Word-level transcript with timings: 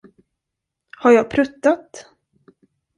Har 0.97 1.11
jag 1.11 1.29
pruttat? 1.29 2.05